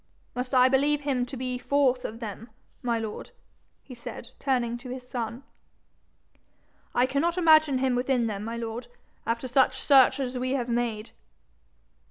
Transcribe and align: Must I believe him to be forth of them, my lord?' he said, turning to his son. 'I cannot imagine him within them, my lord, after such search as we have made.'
Must 0.33 0.55
I 0.55 0.67
believe 0.67 1.01
him 1.01 1.27
to 1.27 1.37
be 1.37 1.59
forth 1.59 2.05
of 2.05 2.19
them, 2.19 2.49
my 2.81 2.97
lord?' 2.97 3.29
he 3.83 3.93
said, 3.93 4.31
turning 4.39 4.75
to 4.79 4.89
his 4.89 5.07
son. 5.07 5.43
'I 6.95 7.05
cannot 7.05 7.37
imagine 7.37 7.77
him 7.77 7.93
within 7.93 8.25
them, 8.25 8.43
my 8.43 8.57
lord, 8.57 8.87
after 9.27 9.47
such 9.47 9.77
search 9.77 10.19
as 10.19 10.39
we 10.39 10.53
have 10.53 10.69
made.' 10.69 11.11